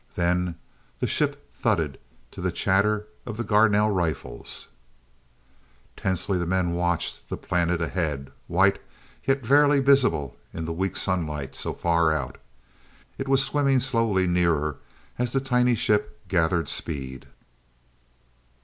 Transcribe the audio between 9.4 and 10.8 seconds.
barely visible in the